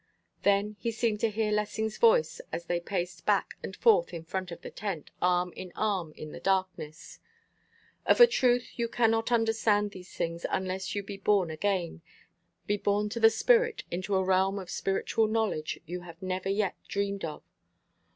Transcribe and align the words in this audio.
Then 0.41 0.77
he 0.79 0.91
seemed 0.91 1.19
to 1.19 1.29
hear 1.29 1.51
Lessing's 1.51 1.99
voice 1.99 2.41
as 2.51 2.65
they 2.65 2.79
paced 2.79 3.23
back 3.27 3.53
and 3.61 3.75
forth 3.75 4.15
in 4.15 4.23
front 4.23 4.49
of 4.49 4.63
the 4.63 4.71
tent, 4.71 5.11
arm 5.21 5.53
in 5.55 5.71
arm 5.75 6.11
in 6.13 6.31
the 6.31 6.39
darkness. 6.39 7.19
"Of 8.07 8.19
a 8.19 8.25
truth 8.25 8.79
you 8.79 8.87
can 8.87 9.11
not 9.11 9.31
understand 9.31 9.91
these 9.91 10.11
things, 10.15 10.43
unless 10.49 10.95
you 10.95 11.03
be 11.03 11.17
born 11.17 11.51
again 11.51 12.01
be 12.65 12.77
born 12.77 13.11
of 13.15 13.21
the 13.21 13.29
Spirit, 13.29 13.83
into 13.91 14.15
a 14.15 14.23
realm 14.23 14.57
of 14.57 14.71
spiritual 14.71 15.27
knowledge 15.27 15.79
you 15.85 15.99
have 16.01 16.19
never 16.19 16.49
yet 16.49 16.73
even 16.79 16.89
dreamed 16.89 17.23
of. 17.25 17.43